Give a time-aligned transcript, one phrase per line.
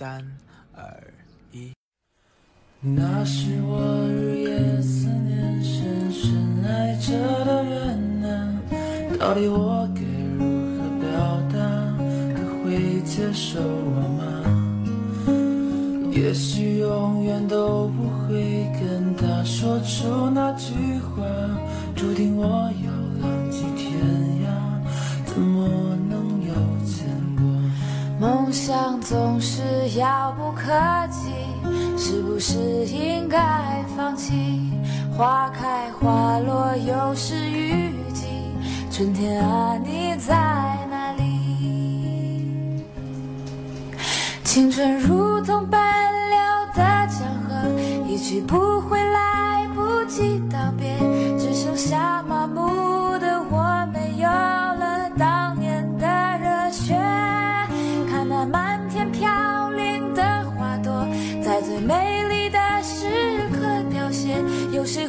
[0.00, 0.24] 三
[0.74, 0.82] 二
[1.52, 1.70] 一。
[2.80, 7.12] 那是我日夜思念、深深爱着
[7.44, 8.62] 的人呐，
[9.18, 10.00] 到底我该
[10.38, 10.40] 如
[10.78, 11.06] 何表
[11.52, 11.60] 达？
[12.34, 14.24] 他会接受我吗？
[16.10, 21.22] 也许永远都不会跟他说出那句话，
[21.94, 22.72] 注定我
[29.00, 29.62] 总是
[29.96, 30.70] 遥不可
[31.10, 31.32] 及，
[31.98, 34.60] 是不是应该放弃？
[35.16, 38.26] 花开花落又是雨季，
[38.90, 40.34] 春天啊，你在
[40.90, 42.84] 哪里？
[44.44, 46.38] 青春如同奔流
[46.74, 47.54] 的江河，
[48.06, 48.79] 一去不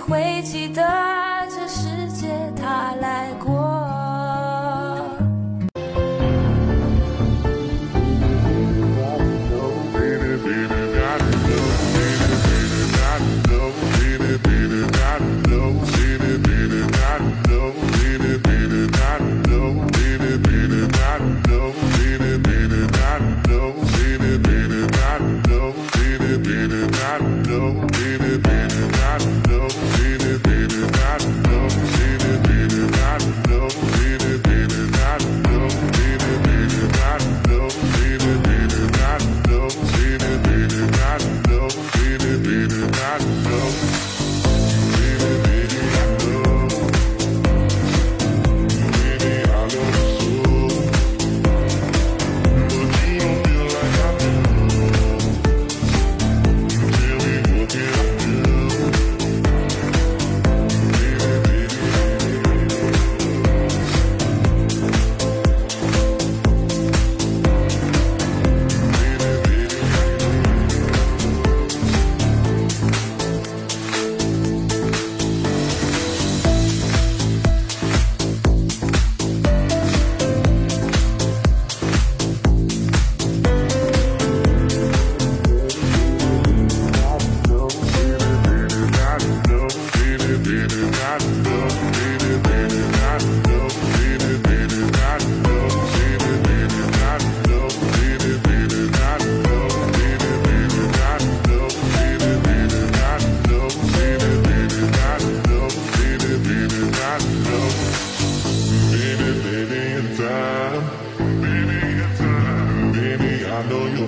[0.02, 0.82] 会记得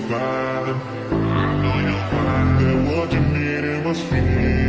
[0.10, 0.82] fine.
[1.12, 2.50] I know you're fine.
[2.60, 4.63] that what you need, it was feeling.